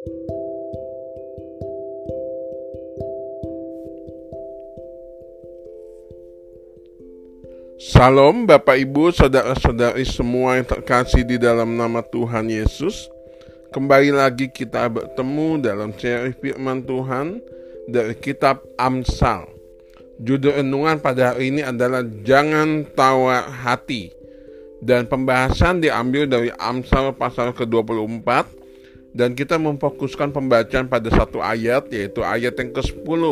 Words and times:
Salam 0.00 0.16
Bapak 8.48 8.80
Ibu, 8.80 9.12
saudara-saudari 9.12 10.08
semua 10.08 10.56
yang 10.56 10.64
terkasih 10.64 11.20
di 11.20 11.36
dalam 11.36 11.76
nama 11.76 12.00
Tuhan 12.00 12.48
Yesus. 12.48 13.12
Kembali 13.76 14.08
lagi 14.16 14.48
kita 14.48 14.88
bertemu 14.88 15.60
dalam 15.60 15.92
seri 15.92 16.32
firman 16.32 16.80
Tuhan 16.88 17.44
dari 17.84 18.16
kitab 18.16 18.64
Amsal. 18.80 19.52
Judul 20.24 20.64
renungan 20.64 20.96
pada 21.04 21.36
hari 21.36 21.52
ini 21.52 21.60
adalah 21.60 22.00
Jangan 22.24 22.88
Tawar 22.96 23.52
Hati. 23.52 24.08
Dan 24.80 25.04
pembahasan 25.12 25.84
diambil 25.84 26.24
dari 26.24 26.48
Amsal 26.56 27.12
pasal 27.12 27.52
ke-24 27.52 28.59
dan 29.10 29.34
kita 29.34 29.58
memfokuskan 29.58 30.30
pembacaan 30.30 30.86
pada 30.86 31.10
satu 31.10 31.42
ayat 31.42 31.90
yaitu 31.90 32.22
ayat 32.22 32.54
yang 32.54 32.70
ke-10. 32.70 33.22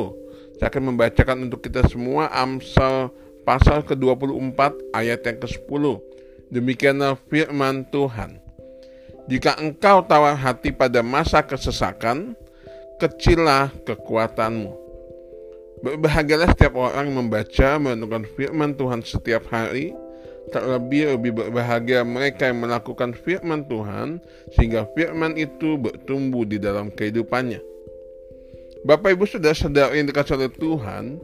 Saya 0.59 0.69
akan 0.75 0.85
membacakan 0.95 1.37
untuk 1.47 1.63
kita 1.63 1.87
semua 1.87 2.27
Amsal 2.35 3.15
pasal 3.47 3.87
ke-24 3.87 4.59
ayat 4.91 5.23
yang 5.23 5.39
ke-10. 5.39 5.85
Demikianlah 6.51 7.15
firman 7.31 7.87
Tuhan. 7.89 8.43
Jika 9.29 9.61
engkau 9.61 10.03
tawar 10.03 10.35
hati 10.35 10.73
pada 10.73 11.05
masa 11.05 11.45
kesesakan, 11.45 12.33
kecillah 12.97 13.71
kekuatanmu. 13.85 14.73
Berbahagialah 15.79 16.51
setiap 16.51 16.75
orang 16.75 17.13
membaca 17.15 17.79
menentukan 17.79 18.27
firman 18.35 18.75
Tuhan 18.75 19.05
setiap 19.05 19.47
hari, 19.53 19.95
terlebih 20.49 21.17
lebih 21.17 21.33
berbahagia 21.37 22.03
mereka 22.03 22.49
yang 22.49 22.65
melakukan 22.65 23.13
firman 23.13 23.65
Tuhan 23.69 24.19
sehingga 24.57 24.89
firman 24.97 25.37
itu 25.37 25.77
bertumbuh 25.77 26.49
di 26.49 26.57
dalam 26.57 26.89
kehidupannya. 26.93 27.61
Bapak 28.87 29.15
Ibu 29.15 29.27
sudah 29.27 29.53
sadar 29.53 29.93
yang 29.93 30.07
dikasih 30.07 30.39
oleh 30.39 30.53
Tuhan, 30.55 31.19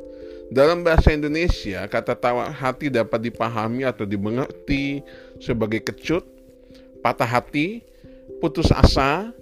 dalam 0.52 0.84
bahasa 0.84 1.14
Indonesia, 1.14 1.88
kata 1.88 2.12
tawa 2.18 2.52
hati 2.52 2.92
dapat 2.92 3.30
dipahami 3.30 3.86
atau 3.88 4.04
dimengerti 4.04 5.00
sebagai 5.40 5.80
kecut, 5.80 6.26
patah 7.00 7.26
hati, 7.26 7.80
putus 8.44 8.68
asa, 8.68 9.32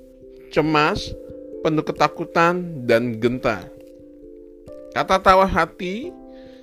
cemas, 0.54 1.10
penuh 1.66 1.82
ketakutan, 1.82 2.84
dan 2.86 3.18
gentar. 3.18 3.66
Kata 4.92 5.18
tawa 5.18 5.48
hati 5.48 6.12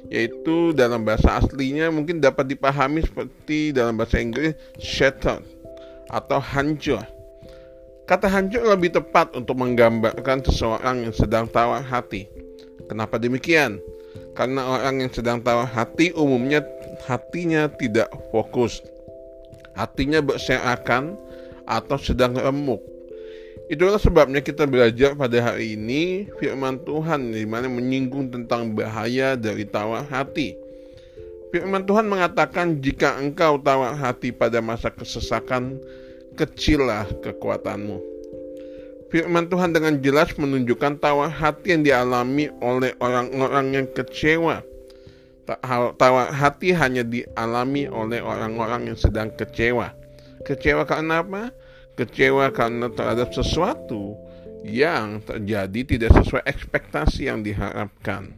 yaitu 0.09 0.73
dalam 0.73 1.05
bahasa 1.05 1.37
aslinya 1.37 1.93
mungkin 1.93 2.17
dapat 2.17 2.49
dipahami 2.49 3.05
seperti 3.05 3.69
dalam 3.69 3.95
bahasa 3.95 4.17
Inggris 4.17 4.57
shattered 4.81 5.45
atau 6.09 6.41
hancur. 6.41 7.01
Kata 8.09 8.25
hancur 8.25 8.65
lebih 8.65 8.89
tepat 8.89 9.37
untuk 9.37 9.53
menggambarkan 9.61 10.41
seseorang 10.41 11.05
yang 11.05 11.13
sedang 11.13 11.45
tawar 11.45 11.85
hati. 11.85 12.25
Kenapa 12.89 13.21
demikian? 13.21 13.77
Karena 14.33 14.65
orang 14.65 15.05
yang 15.05 15.11
sedang 15.13 15.45
tahu 15.45 15.61
hati 15.61 16.09
umumnya 16.17 16.65
hatinya 17.05 17.69
tidak 17.69 18.09
fokus. 18.33 18.81
Hatinya 19.77 20.25
berserakan 20.25 21.13
atau 21.69 22.01
sedang 22.01 22.33
remuk. 22.33 22.81
Itulah 23.69 24.01
sebabnya 24.01 24.41
kita 24.41 24.65
belajar 24.65 25.13
pada 25.13 25.37
hari 25.45 25.77
ini 25.77 26.25
firman 26.41 26.81
Tuhan 26.81 27.29
di 27.29 27.45
mana 27.45 27.69
menyinggung 27.69 28.33
tentang 28.33 28.73
bahaya 28.73 29.37
dari 29.37 29.61
tawar 29.61 30.09
hati. 30.09 30.57
Firman 31.53 31.85
Tuhan 31.85 32.09
mengatakan 32.09 32.81
jika 32.81 33.21
engkau 33.21 33.61
tawar 33.61 33.93
hati 33.93 34.33
pada 34.33 34.57
masa 34.57 34.89
kesesakan, 34.89 35.77
kecillah 36.33 37.05
kekuatanmu. 37.21 38.01
Firman 39.13 39.45
Tuhan 39.49 39.73
dengan 39.73 40.01
jelas 40.01 40.33
menunjukkan 40.33 40.97
tawa 40.97 41.29
hati 41.29 41.73
yang 41.77 41.85
dialami 41.85 42.49
oleh 42.65 42.97
orang-orang 42.97 43.65
yang 43.73 43.87
kecewa. 43.93 44.65
Tawa 45.97 46.29
hati 46.29 46.73
hanya 46.73 47.05
dialami 47.05 47.85
oleh 47.89 48.21
orang-orang 48.21 48.93
yang 48.93 48.97
sedang 48.97 49.33
kecewa. 49.33 49.93
Kecewa 50.45 50.85
karena 50.85 51.25
apa? 51.25 51.49
Kecewa 51.99 52.47
karena 52.55 52.87
terhadap 52.87 53.35
sesuatu 53.35 54.15
yang 54.63 55.19
terjadi 55.19 55.83
tidak 55.83 56.15
sesuai 56.15 56.47
ekspektasi 56.47 57.27
yang 57.27 57.43
diharapkan. 57.43 58.31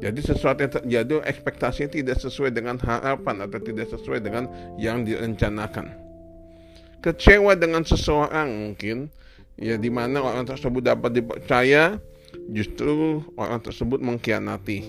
Jadi 0.00 0.20
sesuatu 0.24 0.64
yang 0.64 0.72
terjadi 0.72 1.14
ekspektasinya 1.28 1.92
tidak 1.92 2.16
sesuai 2.16 2.56
dengan 2.56 2.80
harapan 2.80 3.44
atau 3.44 3.60
tidak 3.60 3.92
sesuai 3.92 4.24
dengan 4.24 4.48
yang 4.80 5.04
direncanakan. 5.04 5.92
Kecewa 7.04 7.52
dengan 7.60 7.84
seseorang 7.84 8.48
mungkin 8.48 9.12
ya 9.60 9.76
di 9.76 9.92
mana 9.92 10.24
orang 10.24 10.48
tersebut 10.48 10.80
dapat 10.80 11.20
dipercaya 11.20 12.00
justru 12.48 13.20
orang 13.36 13.60
tersebut 13.60 14.00
mengkhianati 14.00 14.88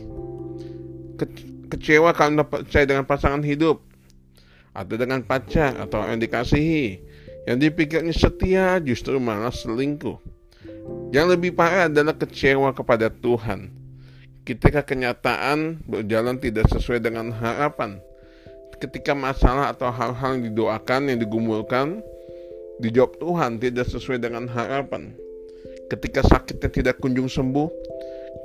Ke 1.19 1.25
kecewa 1.71 2.15
karena 2.15 2.47
percaya 2.47 2.87
dengan 2.87 3.03
pasangan 3.03 3.43
hidup 3.43 3.83
atau 4.71 4.95
dengan 4.95 5.19
pacar 5.23 5.75
atau 5.75 5.99
orang 5.99 6.15
yang 6.15 6.23
dikasihi 6.23 7.10
yang 7.49 7.57
dipikirnya 7.57 8.13
setia 8.13 8.77
justru 8.81 9.17
malah 9.17 9.53
selingkuh. 9.53 10.17
Yang 11.11 11.37
lebih 11.37 11.51
parah 11.57 11.89
adalah 11.91 12.15
kecewa 12.15 12.71
kepada 12.71 13.09
Tuhan. 13.09 13.73
Ketika 14.45 14.81
kenyataan 14.81 15.81
berjalan 15.85 16.37
tidak 16.41 16.69
sesuai 16.71 17.01
dengan 17.01 17.29
harapan. 17.33 18.01
Ketika 18.81 19.13
masalah 19.13 19.69
atau 19.69 19.93
hal-hal 19.93 20.41
yang 20.41 20.43
didoakan 20.53 21.01
yang 21.13 21.17
digumulkan 21.21 22.01
dijawab 22.81 23.13
Tuhan 23.21 23.61
tidak 23.61 23.85
sesuai 23.89 24.17
dengan 24.17 24.49
harapan. 24.49 25.13
Ketika 25.85 26.25
sakitnya 26.25 26.69
tidak 26.71 26.95
kunjung 26.97 27.29
sembuh, 27.29 27.69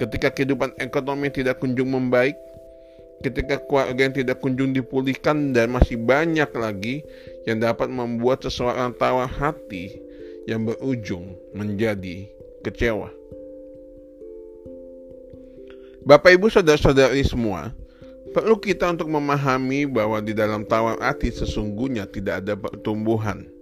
ketika 0.03 0.29
kehidupan 0.35 0.77
ekonomi 0.77 1.33
tidak 1.33 1.63
kunjung 1.63 1.89
membaik, 1.89 2.37
ketika 3.25 3.61
keluarga 3.65 4.09
yang 4.09 4.15
tidak 4.17 4.41
kunjung 4.41 4.77
dipulihkan 4.77 5.57
dan 5.57 5.73
masih 5.73 5.97
banyak 6.01 6.49
lagi 6.57 7.05
yang 7.49 7.61
dapat 7.61 7.89
membuat 7.89 8.45
seseorang 8.45 8.93
tawa 8.97 9.25
hati 9.25 9.97
yang 10.45 10.67
berujung 10.69 11.37
menjadi 11.57 12.29
kecewa. 12.63 13.11
Bapak 16.07 16.39
Ibu 16.39 16.47
saudara-saudari 16.47 17.27
semua, 17.27 17.75
perlu 18.31 18.55
kita 18.63 18.95
untuk 18.95 19.11
memahami 19.11 19.91
bahwa 19.91 20.23
di 20.23 20.37
dalam 20.37 20.63
tawar 20.63 21.03
hati 21.03 21.35
sesungguhnya 21.35 22.07
tidak 22.07 22.47
ada 22.47 22.55
pertumbuhan 22.55 23.57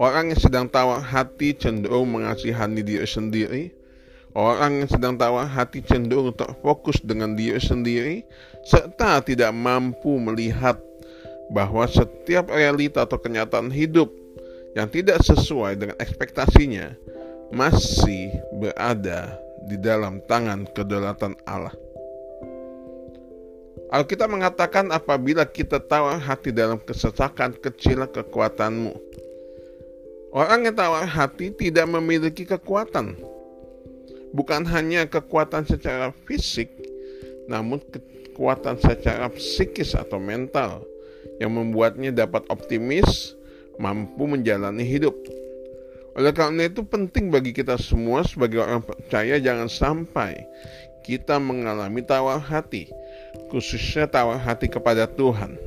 Orang 0.00 0.32
yang 0.32 0.40
sedang 0.40 0.64
tawar 0.64 1.04
hati 1.04 1.52
cenderung 1.52 2.08
mengasihani 2.16 2.80
diri 2.80 3.04
sendiri. 3.04 3.68
Orang 4.30 4.78
yang 4.78 4.88
sedang 4.90 5.18
tawar 5.18 5.50
hati 5.50 5.82
cenderung 5.82 6.30
terfokus 6.30 7.02
dengan 7.02 7.34
diri 7.34 7.58
sendiri 7.58 8.22
serta 8.62 9.18
tidak 9.26 9.50
mampu 9.50 10.22
melihat 10.22 10.78
bahwa 11.50 11.82
setiap 11.90 12.46
realita 12.46 13.02
atau 13.02 13.18
kenyataan 13.18 13.74
hidup 13.74 14.06
yang 14.78 14.86
tidak 14.86 15.18
sesuai 15.26 15.74
dengan 15.82 15.98
ekspektasinya 15.98 16.94
masih 17.50 18.30
berada 18.62 19.34
di 19.66 19.74
dalam 19.74 20.22
tangan 20.30 20.62
kedaulatan 20.78 21.34
Allah. 21.42 21.74
Alkitab 23.90 24.30
mengatakan 24.30 24.94
apabila 24.94 25.42
kita 25.42 25.82
tawar 25.82 26.22
hati 26.22 26.54
dalam 26.54 26.78
kesesakan 26.78 27.58
kecil 27.58 28.06
kekuatanmu. 28.06 28.94
Orang 30.30 30.70
yang 30.70 30.78
tawar 30.78 31.02
hati 31.10 31.50
tidak 31.50 31.90
memiliki 31.90 32.46
kekuatan. 32.46 33.18
Bukan 34.30 34.62
hanya 34.70 35.10
kekuatan 35.10 35.66
secara 35.66 36.14
fisik, 36.26 36.70
namun 37.50 37.82
kekuatan 37.82 38.78
secara 38.78 39.26
psikis 39.34 39.98
atau 39.98 40.22
mental 40.22 40.86
yang 41.42 41.50
membuatnya 41.50 42.14
dapat 42.14 42.46
optimis, 42.46 43.34
mampu 43.80 44.30
menjalani 44.30 44.86
hidup. 44.86 45.16
Oleh 46.14 46.30
karena 46.34 46.66
itu 46.66 46.82
penting 46.86 47.30
bagi 47.30 47.50
kita 47.50 47.78
semua 47.80 48.22
sebagai 48.26 48.62
orang 48.62 48.82
percaya 48.82 49.38
jangan 49.38 49.66
sampai 49.66 50.46
kita 51.06 51.40
mengalami 51.40 52.04
tawar 52.04 52.38
hati, 52.38 52.86
khususnya 53.48 54.06
tawar 54.06 54.38
hati 54.38 54.68
kepada 54.70 55.08
Tuhan. 55.10 55.58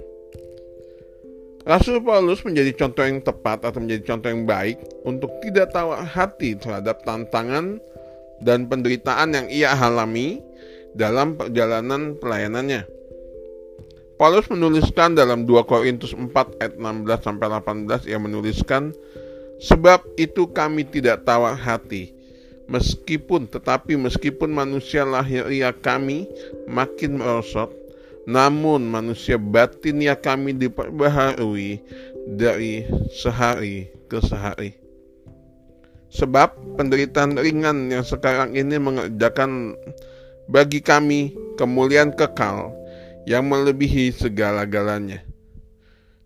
Rasul 1.63 2.03
Paulus 2.03 2.43
menjadi 2.43 2.75
contoh 2.75 3.07
yang 3.07 3.23
tepat 3.23 3.63
atau 3.63 3.79
menjadi 3.79 4.13
contoh 4.13 4.27
yang 4.27 4.43
baik 4.43 4.83
untuk 5.07 5.31
tidak 5.39 5.71
tahu 5.71 5.95
hati 5.95 6.59
terhadap 6.59 6.99
tantangan 7.07 7.79
dan 8.41 8.65
penderitaan 8.71 9.35
yang 9.35 9.47
ia 9.51 9.75
alami 9.75 10.41
dalam 10.97 11.37
perjalanan 11.37 12.17
pelayanannya. 12.17 12.85
Paulus 14.17 14.47
menuliskan 14.47 15.17
dalam 15.17 15.43
2 15.43 15.67
Korintus 15.67 16.13
4 16.15 16.31
ayat 16.61 16.73
16 16.77 17.25
sampai 17.25 17.47
18 17.49 18.07
ia 18.07 18.19
menuliskan 18.21 18.93
sebab 19.59 20.05
itu 20.15 20.47
kami 20.53 20.85
tidak 20.85 21.25
tawar 21.25 21.57
hati 21.57 22.13
meskipun 22.69 23.49
tetapi 23.49 23.99
meskipun 23.99 24.53
manusia 24.53 25.03
lahir 25.03 25.49
ia 25.49 25.73
kami 25.73 26.29
makin 26.69 27.19
merosot 27.19 27.73
namun 28.23 28.87
manusia 28.87 29.35
batinnya 29.35 30.15
kami 30.15 30.55
diperbaharui 30.55 31.83
dari 32.23 32.87
sehari 33.11 33.91
ke 34.07 34.19
sehari. 34.23 34.82
Sebab 36.13 36.77
penderitaan 36.77 37.41
ringan 37.41 37.89
yang 37.89 38.05
sekarang 38.05 38.53
ini 38.53 38.77
mengerjakan 38.77 39.73
bagi 40.45 40.77
kami 40.77 41.33
kemuliaan 41.57 42.13
kekal 42.13 42.69
yang 43.25 43.49
melebihi 43.49 44.13
segala-galanya. 44.13 45.25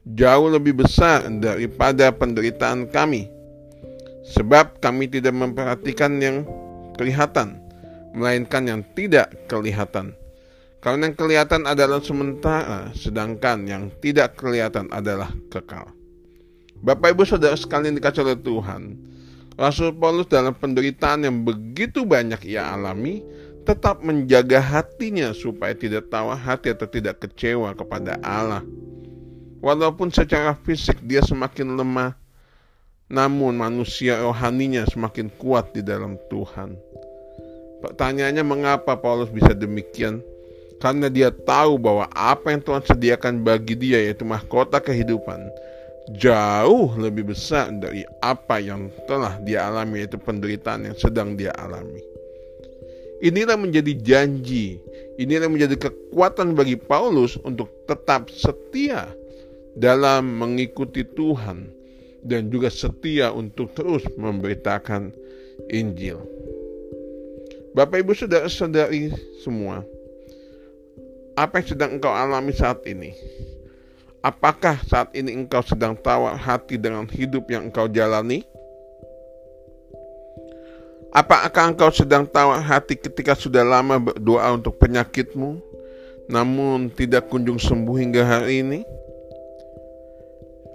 Jauh 0.08 0.52
lebih 0.52 0.84
besar 0.84 1.24
daripada 1.40 2.12
penderitaan 2.12 2.92
kami. 2.92 3.32
Sebab 4.28 4.84
kami 4.84 5.08
tidak 5.08 5.32
memperhatikan 5.32 6.20
yang 6.20 6.44
kelihatan, 7.00 7.56
melainkan 8.12 8.68
yang 8.68 8.82
tidak 8.92 9.32
kelihatan. 9.48 10.12
Karena 10.84 11.08
yang 11.08 11.16
kelihatan 11.16 11.64
adalah 11.64 12.04
sementara, 12.04 12.92
sedangkan 12.92 13.64
yang 13.68 13.84
tidak 14.04 14.36
kelihatan 14.36 14.92
adalah 14.92 15.32
kekal. 15.48 15.96
Bapak 16.84 17.16
Ibu 17.16 17.24
Saudara 17.24 17.56
sekalian 17.56 17.96
dikasih 17.96 18.28
oleh 18.28 18.40
Tuhan, 18.40 18.82
Rasul 19.58 19.90
Paulus 19.98 20.30
dalam 20.30 20.54
penderitaan 20.54 21.26
yang 21.26 21.42
begitu 21.42 22.06
banyak 22.06 22.46
ia 22.46 22.78
alami, 22.78 23.26
tetap 23.66 24.06
menjaga 24.06 24.62
hatinya 24.62 25.34
supaya 25.34 25.74
tidak 25.74 26.14
tawa 26.14 26.38
hati 26.38 26.78
atau 26.78 26.86
tidak 26.86 27.26
kecewa 27.26 27.74
kepada 27.74 28.22
Allah. 28.22 28.62
Walaupun 29.58 30.14
secara 30.14 30.54
fisik 30.62 31.02
dia 31.02 31.26
semakin 31.26 31.74
lemah, 31.74 32.14
namun 33.10 33.58
manusia 33.58 34.22
rohaninya 34.22 34.86
semakin 34.86 35.34
kuat 35.42 35.74
di 35.74 35.82
dalam 35.82 36.22
Tuhan. 36.30 36.78
Pertanyaannya 37.82 38.46
mengapa 38.46 38.94
Paulus 38.94 39.34
bisa 39.34 39.58
demikian? 39.58 40.22
Karena 40.78 41.10
dia 41.10 41.34
tahu 41.34 41.82
bahwa 41.82 42.06
apa 42.14 42.54
yang 42.54 42.62
Tuhan 42.62 42.86
sediakan 42.86 43.42
bagi 43.42 43.74
dia 43.74 43.98
yaitu 44.06 44.22
mahkota 44.22 44.78
kehidupan 44.78 45.50
jauh 46.16 46.96
lebih 46.96 47.36
besar 47.36 47.68
dari 47.84 48.08
apa 48.24 48.64
yang 48.64 48.88
telah 49.12 49.36
dia 49.44 49.68
alami 49.68 50.04
yaitu 50.04 50.16
penderitaan 50.16 50.88
yang 50.88 50.96
sedang 50.96 51.36
dia 51.36 51.52
alami. 51.60 52.00
Inilah 53.20 53.58
menjadi 53.58 53.98
janji, 53.98 54.78
inilah 55.18 55.50
menjadi 55.50 55.90
kekuatan 55.90 56.54
bagi 56.54 56.78
Paulus 56.78 57.36
untuk 57.42 57.68
tetap 57.90 58.30
setia 58.30 59.10
dalam 59.76 60.38
mengikuti 60.38 61.02
Tuhan 61.02 61.74
dan 62.24 62.54
juga 62.54 62.70
setia 62.70 63.34
untuk 63.34 63.74
terus 63.74 64.06
memberitakan 64.16 65.10
Injil. 65.74 66.22
Bapak 67.74 68.06
Ibu 68.06 68.14
Saudara-saudari 68.14 69.14
semua, 69.42 69.82
apa 71.38 71.62
yang 71.62 71.68
sedang 71.70 71.92
engkau 71.98 72.10
alami 72.10 72.54
saat 72.54 72.82
ini? 72.90 73.14
Apakah 74.26 74.82
saat 74.90 75.14
ini 75.14 75.30
engkau 75.34 75.62
sedang 75.62 75.94
tawa 75.94 76.34
hati 76.34 76.74
dengan 76.74 77.06
hidup 77.06 77.46
yang 77.54 77.70
engkau 77.70 77.86
jalani? 77.86 78.42
Apakah 81.14 81.70
engkau 81.74 81.94
sedang 81.94 82.26
tawa 82.26 82.58
hati 82.58 82.98
ketika 82.98 83.38
sudah 83.38 83.62
lama 83.62 84.02
berdoa 84.02 84.58
untuk 84.58 84.76
penyakitmu, 84.82 85.62
namun 86.28 86.90
tidak 86.94 87.30
kunjung 87.30 87.62
sembuh 87.62 87.98
hingga 87.98 88.24
hari 88.26 88.66
ini? 88.66 88.80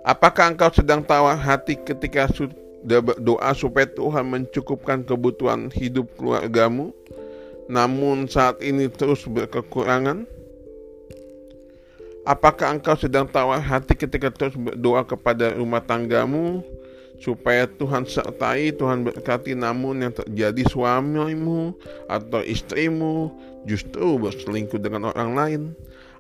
Apakah 0.03 0.55
engkau 0.55 0.71
sedang 0.75 1.03
tawa 1.03 1.35
hati 1.35 1.79
ketika 1.79 2.27
sudah 2.31 2.99
berdoa 3.03 3.51
supaya 3.55 3.87
Tuhan 3.87 4.27
mencukupkan 4.27 5.07
kebutuhan 5.07 5.71
hidup 5.71 6.11
keluargamu, 6.19 6.91
namun 7.71 8.27
saat 8.27 8.59
ini 8.63 8.91
terus 8.91 9.23
berkekurangan? 9.27 10.42
Apakah 12.23 12.79
engkau 12.79 12.95
sedang 12.95 13.27
tawar 13.27 13.59
hati 13.59 13.99
ketika 13.99 14.31
terus 14.31 14.55
berdoa 14.55 15.03
kepada 15.03 15.59
rumah 15.59 15.83
tanggamu 15.83 16.63
supaya 17.19 17.67
Tuhan 17.67 18.07
sertai, 18.07 18.71
Tuhan 18.79 19.03
berkati 19.03 19.59
namun 19.59 20.07
yang 20.07 20.15
terjadi 20.15 20.63
suamimu 20.71 21.75
atau 22.07 22.39
istrimu 22.47 23.35
justru 23.67 24.23
berselingkuh 24.23 24.79
dengan 24.79 25.11
orang 25.11 25.31
lain, 25.35 25.63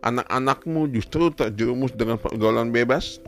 anak-anakmu 0.03 0.91
justru 0.91 1.31
terjerumus 1.31 1.95
dengan 1.95 2.19
pergaulan 2.19 2.75
bebas? 2.75 3.23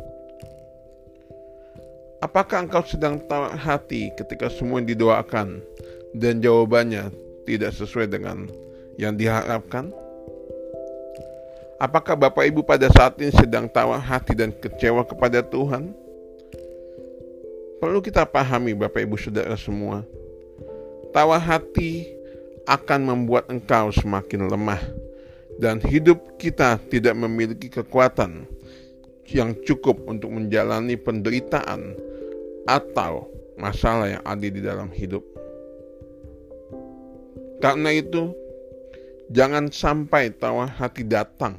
Apakah 2.26 2.67
engkau 2.67 2.82
sedang 2.82 3.23
tawar 3.31 3.55
hati 3.55 4.11
ketika 4.19 4.50
semua 4.50 4.82
yang 4.82 4.91
didoakan 4.91 5.62
dan 6.19 6.43
jawabannya 6.43 7.15
tidak 7.47 7.71
sesuai 7.71 8.11
dengan 8.11 8.50
yang 8.99 9.15
diharapkan? 9.15 9.94
Apakah 11.85 12.17
Bapak 12.17 12.49
Ibu 12.49 12.65
pada 12.65 12.89
saat 12.89 13.21
ini 13.21 13.29
sedang 13.29 13.69
tawa 13.69 14.01
hati 14.01 14.33
dan 14.33 14.57
kecewa 14.57 15.05
kepada 15.05 15.45
Tuhan? 15.45 15.93
Perlu 17.77 18.01
kita 18.01 18.25
pahami 18.25 18.73
Bapak 18.73 19.05
Ibu 19.05 19.21
Saudara 19.21 19.53
semua. 19.53 20.01
Tawa 21.13 21.37
hati 21.37 22.09
akan 22.65 23.05
membuat 23.05 23.53
engkau 23.53 23.93
semakin 23.93 24.49
lemah 24.49 24.81
dan 25.61 25.77
hidup 25.85 26.41
kita 26.41 26.81
tidak 26.89 27.13
memiliki 27.21 27.69
kekuatan 27.69 28.49
yang 29.29 29.53
cukup 29.69 30.01
untuk 30.09 30.33
menjalani 30.33 30.97
penderitaan 30.97 32.01
atau 32.65 33.29
masalah 33.61 34.09
yang 34.09 34.25
ada 34.25 34.49
di 34.49 34.61
dalam 34.65 34.89
hidup. 34.89 35.21
Karena 37.61 37.93
itu, 37.93 38.33
Jangan 39.33 39.73
sampai 39.73 40.37
tawa 40.37 40.69
hati 40.69 41.01
datang 41.01 41.57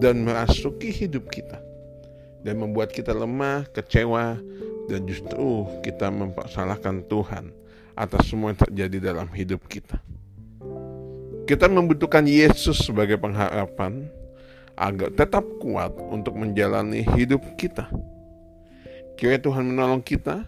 dan 0.00 0.24
merasuki 0.24 0.90
hidup 0.90 1.28
kita 1.28 1.60
dan 2.44 2.60
membuat 2.60 2.92
kita 2.92 3.16
lemah, 3.16 3.64
kecewa, 3.72 4.36
dan 4.86 5.00
justru 5.08 5.64
kita 5.80 6.12
mempersalahkan 6.12 7.08
Tuhan 7.08 7.48
atas 7.96 8.28
semua 8.28 8.52
yang 8.52 8.60
terjadi 8.60 8.98
dalam 9.12 9.28
hidup 9.32 9.64
kita. 9.64 9.96
Kita 11.48 11.68
membutuhkan 11.68 12.24
Yesus 12.24 12.84
sebagai 12.84 13.16
pengharapan 13.16 14.08
agar 14.76 15.12
tetap 15.12 15.44
kuat 15.60 15.92
untuk 16.12 16.36
menjalani 16.36 17.04
hidup 17.16 17.40
kita. 17.56 17.88
Kira 19.14 19.40
Tuhan 19.40 19.72
menolong 19.72 20.04
kita 20.04 20.44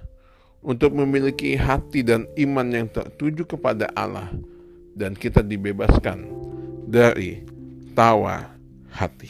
untuk 0.61 0.93
memiliki 0.93 1.55
hati 1.55 2.03
dan 2.03 2.27
iman 2.35 2.67
yang 2.69 2.89
tertuju 2.91 3.47
kepada 3.47 3.87
Allah 3.95 4.33
dan 4.97 5.15
kita 5.15 5.45
dibebaskan 5.45 6.27
dari 6.89 7.47
tawa 7.95 8.56
hati. 8.97 9.29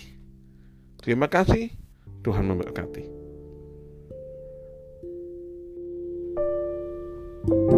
Terima 1.03 1.27
kasih, 1.27 1.75
Tuhan 2.23 2.47
memberkati. 2.47 3.19
thank 7.47 7.71
you 7.71 7.76